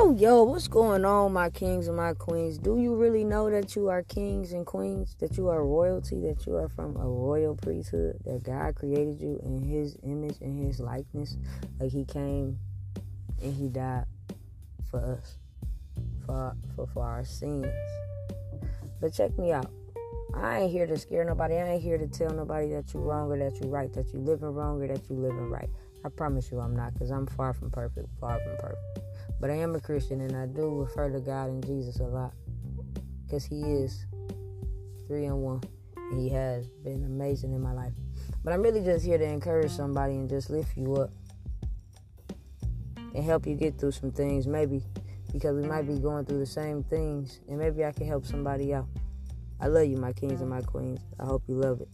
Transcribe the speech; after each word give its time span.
Yo, 0.00 0.42
what's 0.42 0.66
going 0.66 1.04
on, 1.04 1.30
my 1.32 1.50
kings 1.50 1.86
and 1.86 1.96
my 1.96 2.14
queens? 2.14 2.56
Do 2.56 2.78
you 2.78 2.94
really 2.94 3.22
know 3.22 3.50
that 3.50 3.76
you 3.76 3.88
are 3.90 4.02
kings 4.02 4.52
and 4.52 4.64
queens? 4.64 5.14
That 5.20 5.36
you 5.36 5.48
are 5.48 5.62
royalty? 5.62 6.22
That 6.22 6.46
you 6.46 6.56
are 6.56 6.68
from 6.68 6.96
a 6.96 7.06
royal 7.06 7.54
priesthood? 7.54 8.16
That 8.24 8.42
God 8.42 8.74
created 8.74 9.20
you 9.20 9.38
in 9.44 9.62
His 9.62 9.98
image 10.02 10.38
and 10.40 10.58
His 10.58 10.80
likeness? 10.80 11.36
Like 11.78 11.92
He 11.92 12.06
came 12.06 12.58
and 13.42 13.54
He 13.54 13.68
died 13.68 14.06
for 14.90 15.00
us, 15.00 15.36
for, 16.24 16.56
for, 16.74 16.86
for 16.88 17.04
our 17.04 17.24
sins. 17.24 17.66
But 19.02 19.12
check 19.12 19.38
me 19.38 19.52
out. 19.52 19.70
I 20.34 20.60
ain't 20.60 20.72
here 20.72 20.86
to 20.86 20.96
scare 20.96 21.24
nobody. 21.24 21.56
I 21.56 21.74
ain't 21.74 21.82
here 21.82 21.98
to 21.98 22.08
tell 22.08 22.30
nobody 22.30 22.70
that 22.70 22.92
you're 22.94 23.02
wrong 23.02 23.30
or 23.30 23.38
that 23.38 23.60
you're 23.60 23.70
right, 23.70 23.92
that 23.92 24.12
you're 24.12 24.22
living 24.22 24.48
wrong 24.48 24.82
or 24.82 24.88
that 24.88 25.02
you're 25.08 25.18
living 25.18 25.50
right. 25.50 25.68
I 26.04 26.08
promise 26.08 26.50
you 26.50 26.60
I'm 26.60 26.74
not, 26.74 26.94
because 26.94 27.10
I'm 27.10 27.26
far 27.26 27.52
from 27.52 27.70
perfect, 27.70 28.08
far 28.18 28.38
from 28.40 28.56
perfect. 28.58 29.00
But 29.40 29.50
I 29.50 29.54
am 29.54 29.74
a 29.74 29.80
Christian 29.80 30.20
and 30.20 30.36
I 30.36 30.46
do 30.46 30.80
refer 30.80 31.10
to 31.10 31.20
God 31.20 31.50
and 31.50 31.64
Jesus 31.64 32.00
a 32.00 32.04
lot 32.04 32.34
because 33.26 33.44
He 33.44 33.62
is 33.62 34.06
three 35.06 35.26
in 35.26 35.36
one. 35.40 35.62
And 35.96 36.20
he 36.20 36.28
has 36.30 36.66
been 36.82 37.04
amazing 37.04 37.52
in 37.52 37.60
my 37.60 37.72
life. 37.72 37.92
But 38.42 38.52
I'm 38.52 38.62
really 38.62 38.82
just 38.82 39.04
here 39.04 39.18
to 39.18 39.24
encourage 39.24 39.70
somebody 39.70 40.14
and 40.14 40.28
just 40.28 40.50
lift 40.50 40.76
you 40.76 40.96
up 40.96 41.10
and 43.14 43.24
help 43.24 43.46
you 43.46 43.54
get 43.54 43.78
through 43.78 43.92
some 43.92 44.10
things, 44.10 44.46
maybe 44.46 44.82
because 45.32 45.54
we 45.54 45.68
might 45.68 45.86
be 45.86 45.98
going 45.98 46.24
through 46.24 46.38
the 46.38 46.46
same 46.46 46.82
things, 46.84 47.40
and 47.48 47.58
maybe 47.58 47.84
I 47.84 47.92
can 47.92 48.06
help 48.06 48.26
somebody 48.26 48.74
out. 48.74 48.86
I 49.60 49.66
love 49.66 49.86
you, 49.86 49.96
my 49.96 50.12
kings 50.12 50.40
and 50.40 50.50
my 50.50 50.62
queens. 50.62 51.00
I 51.20 51.26
hope 51.26 51.42
you 51.46 51.54
love 51.54 51.80
it. 51.80 51.88